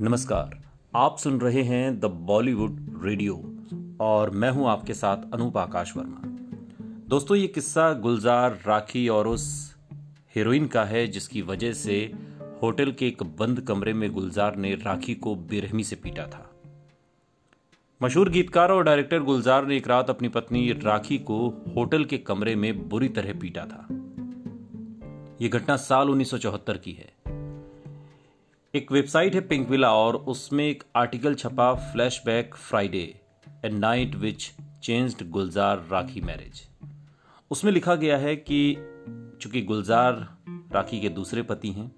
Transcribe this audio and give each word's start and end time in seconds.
नमस्कार, 0.00 0.62
आप 0.94 1.18
सुन 1.18 1.40
रहे 1.40 1.62
हैं 1.62 2.00
द 2.00 2.04
बॉलीवुड 2.04 3.00
रेडियो 3.04 3.34
और 4.00 4.30
मैं 4.30 4.50
हूँ 4.50 4.68
आपके 4.68 4.94
साथ 4.94 5.16
अनूप 5.34 5.58
आकाश 5.58 5.96
वर्मा। 5.96 6.22
दोस्तों, 7.08 7.36
ये 7.36 7.46
किस्सा 7.46 7.92
गुलजार 7.92 8.58
राखी 8.66 9.08
और 9.08 9.28
उस 9.28 9.76
हीरोइन 10.36 10.66
का 10.66 10.84
है 10.84 11.06
जिसकी 11.06 11.42
वजह 11.42 11.72
से 11.72 12.12
होटल 12.62 12.92
के 12.92 13.08
एक 13.08 13.22
बंद 13.22 13.60
कमरे 13.60 13.92
में 13.92 14.12
गुलजार 14.12 14.56
ने 14.56 14.74
राखी 14.74 15.14
को 15.14 15.34
बेरहमी 15.34 15.84
से 15.84 15.96
पीटा 15.96 16.26
था। 16.26 16.50
मशहूर 18.02 18.28
गीतकार 18.28 18.70
और 18.70 18.84
डायरेक्टर 18.84 19.20
गुलजार 19.20 19.66
ने 19.66 19.76
एक 19.76 19.88
रात 19.88 20.10
अपनी 20.10 20.28
पत्नी 20.28 20.72
राखी 20.72 21.18
को 21.18 21.64
होटल 21.76 22.04
के 22.04 22.18
कमरे 22.18 22.54
में 22.54 22.88
बुरी 22.88 23.08
तरह 23.08 23.32
पीटा 23.32 23.66
था। 23.66 23.86
यह 25.40 25.48
घटना 25.48 25.76
साल 25.76 26.10
1974 26.10 26.76
की 26.76 26.92
है। 26.92 27.21
एक 28.74 28.92
वेबसाइट 28.92 29.34
है 29.34 29.40
पिंकविला 29.40 29.94
और 29.94 30.16
उसमें 30.16 30.68
एक 30.68 30.84
आर्टिकल 30.96 31.34
छपा 31.34 31.74
flashback 31.74 32.54
Friday 32.54 33.20
a 33.64 33.68
night 33.68 34.14
which 34.14 34.52
changed 34.82 35.30
Gulzar 35.30 35.86
Rakhee 35.90 36.20
marriage 36.20 36.68
उसमें 37.50 37.72
लिखा 37.72 37.94
गया 37.94 38.18
है 38.18 38.36
कि 38.36 38.74
चूँकि 39.42 39.62
गुलजार 39.62 40.36
राखी 40.48 41.00
के 41.00 41.08
दूसरे 41.08 41.42
पति 41.42 41.68
हैं 41.68 41.92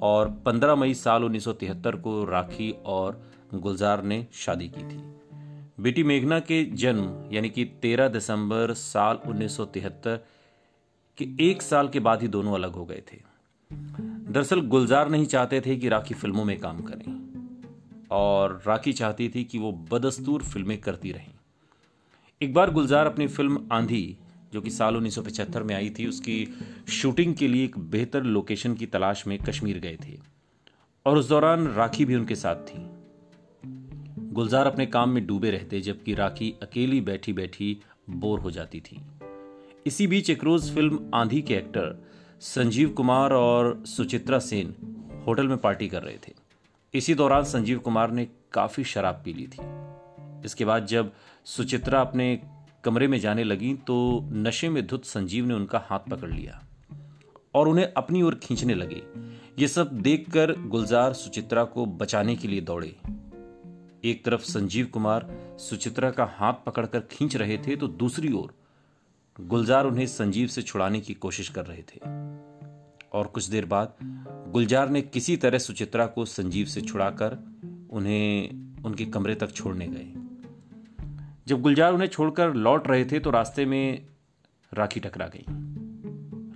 और 0.00 0.42
15 0.46 0.76
मई 0.76 0.94
साल 0.94 1.22
1973 1.22 2.00
को 2.00 2.24
राखी 2.24 2.74
और 2.84 3.30
गुलजार 3.54 4.02
ने 4.02 4.26
शादी 4.32 4.68
की 4.68 4.82
थी। 4.82 5.02
बेटी 5.82 6.02
मेघना 6.02 6.40
के 6.40 6.64
जन्म, 6.64 7.28
यानी 7.32 7.50
कि 7.50 7.64
13 7.64 8.08
दिसंबर 8.08 8.72
साल 8.72 9.18
1973 9.26 10.18
के 11.16 11.50
एक 11.50 11.62
साल 11.62 11.88
के 11.88 12.00
बाद 12.00 12.22
ही 12.22 12.28
दोनों 12.28 12.54
अलग 12.54 12.72
हो 12.72 12.84
गए 12.84 13.02
थे। 13.12 13.30
दरअसल 14.30 14.60
गुलजार 14.60 15.08
नहीं 15.08 15.26
चाहते 15.26 15.60
थे 15.60 15.76
कि 15.76 15.88
राखी 15.88 16.14
फ़िल्मों 16.14 16.44
में 16.44 16.58
काम 16.58 16.80
करें। 16.80 17.30
और 18.10 18.62
राखी 18.66 18.92
चाहती 18.92 19.28
थी 19.28 19.44
कि 19.44 19.58
वो 19.58 19.72
बदस्तूर 19.72 20.42
फ़िल्में 20.42 20.78
करती 20.78 21.12
रहें। 21.12 21.30
एक 22.42 22.54
बार 22.54 22.70
गुलजार 22.70 23.06
अपनी 23.06 23.26
फ़िल्म 23.26 23.68
आंधी, 23.72 24.16
जो 24.52 24.60
कि 24.60 24.70
साल 24.70 24.96
1975 24.96 25.62
में 25.62 25.74
आई 25.74 25.90
थी, 25.90 26.06
उसकी 26.06 26.48
शूटिंग 26.88 27.34
के 27.34 27.48
लिए 27.48 27.64
एक 27.64 27.78
बेहतर 27.78 28.22
लोकेशन 28.22 28.74
की 28.74 28.86
तलाश 28.86 29.26
में 29.26 29.38
कश्मीर 29.38 29.78
गए 29.78 29.98
थे। 30.06 30.18
और 31.06 31.18
उस 31.18 31.28
दौरान 31.28 31.68
राखी 31.68 32.04
भी 32.04 32.14
उनके 32.14 32.34
साथ 32.34 32.56
थी। 32.56 32.86
गुलजार 34.32 34.66
अपने 34.66 34.86
काम 34.86 35.10
में 35.10 35.26
डूबे 35.26 35.50
रहते, 35.50 35.80
जबकि 35.80 36.14
राखी 36.14 36.54
अकेली 36.62 37.00
बैठी 37.00 37.32
बैठी 37.32 37.80
बोर 38.10 38.40
हो 38.40 38.50
जाती 38.50 38.80
थी। 38.80 39.00
इसी 39.86 40.06
बीच 40.06 40.30
एक 40.30 40.44
रोज 40.44 40.74
फ़िल्म 40.74 41.10
आंधी 41.14 41.42
के 41.42 41.54
एक्टर 41.54 42.10
संजीव 42.40 42.88
कुमार 42.88 43.32
और 43.32 43.82
सुचित्रा 43.86 44.38
सेन 44.38 44.74
होटल 45.26 45.48
में 45.48 45.56
पार्टी 45.58 45.88
कर 45.88 46.02
रहे 46.02 46.16
थे। 46.16 46.32
इसी 46.94 47.14
दौरान 47.14 47.44
संजीव 47.44 47.78
कुमार 47.78 48.10
ने 48.10 48.26
काफ़ी 48.52 48.84
शराब 48.84 49.20
पी 49.24 49.32
ली 49.32 49.46
थी। 49.46 49.64
इसके 50.44 50.64
बाद 50.64 50.86
जब 50.86 51.12
सुचित्रा 51.46 52.00
अपने 52.00 52.40
कमरे 52.84 53.08
में 53.08 53.18
जाने 53.20 53.44
लगी 53.44 53.74
तो 53.86 53.98
नशे 54.32 54.68
में 54.68 54.86
धुत 54.86 55.04
संजीव 55.04 55.46
ने 55.46 55.54
उनका 55.54 55.84
हाथ 55.88 56.08
पकड़ 56.10 56.30
लिया 56.30 56.62
और 57.54 57.68
उन्हें 57.68 57.92
अपनी 57.92 58.22
ओर 58.22 58.34
खींचने 58.34 58.74
लगे। 58.74 59.02
ये 59.58 59.68
सब 59.68 59.90
देखकर 59.92 60.54
गुलजार 60.60 61.12
सुचित्रा 61.12 61.64
को 61.64 61.86
बचाने 61.86 62.36
के 62.36 62.48
लिए 62.48 62.60
दौड़े। 62.60 62.94
एक 64.04 64.24
तरफ़ 64.24 64.42
संजीव 64.42 64.86
कुमार 64.86 65.28
सुचित्रा 65.60 66.10
का 66.10 66.24
हाथ 66.38 66.64
पकड़कर 66.66 67.00
खींच 67.00 67.36
रहे 67.36 67.58
थे 67.58 67.76
तो 67.76 67.88
दूसरी 67.88 68.32
ओर 68.32 68.54
गुलजार 69.38 69.84
उन्हें 69.84 70.06
संजीव 70.06 70.46
से 70.46 70.62
छुड़ाने 70.62 71.00
की 71.00 71.14
कोशिश 71.14 71.48
कर 71.48 71.66
रहे 71.66 71.82
थे। 71.82 72.19
और 73.12 73.26
कुछ 73.26 73.44
देर 73.44 73.66
बाद 73.66 73.94
गुलजार 74.52 74.88
ने 74.88 75.02
किसी 75.02 75.36
तरह 75.36 75.58
सुचित्रा 75.58 76.06
को 76.06 76.24
संजीव 76.24 76.66
से 76.66 76.80
छुड़ाकर 76.80 77.38
उन्हें 77.90 78.50
उनके 78.84 79.04
कमरे 79.04 79.34
तक 79.34 79.52
छोड़ने 79.52 79.88
गए। 79.88 80.12
जब 81.46 81.60
गुलजार 81.62 81.92
उन्हें 81.92 82.08
छोड़कर 82.08 82.54
लौट 82.54 82.88
रहे 82.88 83.04
थे 83.04 83.18
तो 83.18 83.30
रास्ते 83.30 83.66
में 83.66 84.06
राखी 84.74 85.00
टकरा 85.00 85.26
गई। 85.26 85.44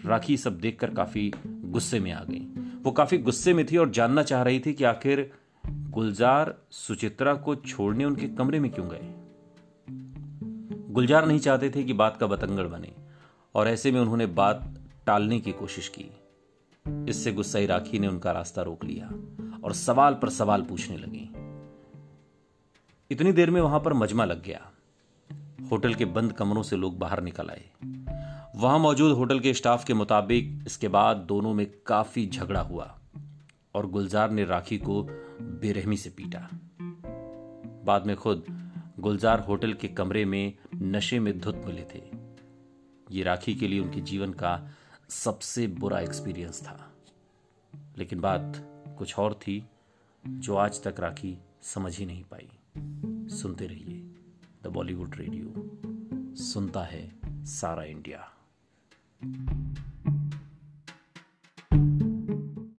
राखी 0.08 0.36
सब 0.36 0.58
देखकर 0.60 0.90
काफ़ी 0.90 1.32
गुस्से 1.46 2.00
में 2.00 2.12
आ 2.12 2.24
गई। 2.24 2.46
वो 2.82 2.90
काफ़ी 2.90 3.18
गुस्से 3.18 3.54
में 3.54 3.66
थी 3.66 3.76
और 3.76 3.90
जानना 3.90 4.22
चाह 4.22 4.42
रही 4.42 4.60
थी 4.60 4.72
कि 4.72 4.84
आखिर 4.84 5.30
गुलजार 5.66 6.54
सुचित्रा 6.70 7.34
को 7.34 7.54
छोड़ने 7.56 8.04
उनके 8.04 8.28
कमरे 8.28 8.60
में 8.60 8.70
क्यों 8.70 8.88
गए। 8.88 9.14
गुलजार 10.92 11.26
नहीं 11.26 11.38
चाहते 11.38 11.70
थे 11.70 11.84
कि 11.84 11.92
बात 11.92 12.16
का 12.16 12.26
बतंगड़ 12.26 12.66
बने 12.66 12.92
और 13.54 13.68
ऐसे 13.68 13.92
में 13.92 14.00
उन्होंने 14.00 14.26
बात 14.26 14.74
टालने 15.06 15.40
की 15.40 15.52
कोशिश 15.52 15.88
की। 15.88 16.10
इससे 16.88 17.32
गुस्साई 17.32 17.66
राखी 17.66 17.98
ने 17.98 18.08
उनका 18.08 18.32
रास्ता 18.32 18.62
रोक 18.62 18.84
लिया 18.84 19.06
और 19.64 19.72
सवाल 19.72 20.14
पर 20.14 20.28
सवाल 20.28 20.62
पूछने 20.62 20.96
लगी। 20.96 21.30
इतनी 23.10 23.32
देर 23.32 23.50
में 23.50 23.60
वहाँ 23.60 23.80
पर 23.80 23.92
मजमा 23.92 24.24
लग 24.24 24.42
गया। 24.42 24.70
होटल 25.70 25.94
के 25.94 26.04
बंद 26.04 26.32
कमरों 26.32 26.62
से 26.62 26.76
लोग 26.76 26.98
बाहर 26.98 27.22
निकल 27.22 27.50
आए। 27.50 27.64
वहाँ 28.56 28.78
मौजूद 28.78 29.16
होटल 29.16 29.40
के 29.40 29.54
स्टाफ 29.54 29.84
के 29.84 29.94
मुताबिक 29.94 30.64
इसके 30.66 30.88
बाद 30.88 31.16
दोनों 31.16 31.54
में 31.54 31.66
काफ़ी 31.86 32.26
झगड़ा 32.26 32.60
हुआ 32.60 32.98
और 33.74 33.86
गुलजार 33.86 34.30
ने 34.30 34.44
राखी 34.44 34.78
को 34.78 35.02
बेरहमी 35.40 35.96
से 35.96 36.10
पीटा। 36.10 36.48
बाद 37.84 38.06
में 38.06 38.16
खुद 38.16 38.44
गुलजार 39.00 39.40
होटल 39.40 39.72
के 39.72 39.88
कमरे 39.88 40.24
में 40.24 40.52
नशे 40.74 41.18
में 41.18 41.40
धुत 41.40 41.62
मिले 41.66 41.86
थे। 41.94 42.02
ये 43.10 43.22
राखी 43.22 43.54
के 43.54 43.68
लिए 43.68 43.80
उनके 43.80 44.00
जीवन 44.00 44.32
का 44.32 44.68
सबसे 45.08 45.66
बुरा 45.66 46.00
एक्सपीरियंस 46.00 46.62
था। 46.62 46.94
लेकिन 47.98 48.20
बात 48.20 48.52
कुछ 48.98 49.18
और 49.18 49.34
थी 49.34 49.68
जो 50.26 50.56
आज 50.56 50.82
तक 50.82 50.94
राखी 51.00 51.38
समझ 51.62 51.98
ही 51.98 52.06
नहीं 52.06 52.24
पाई। 52.24 52.48
सुनते 53.28 53.66
रहिए 53.66 54.00
द 54.62 54.66
बॉलीवुड 54.66 55.14
रेडियो 55.14 55.54
सुनता 56.34 56.82
है 56.82 57.12
सारा 57.44 57.84
इंडिया 57.84 58.30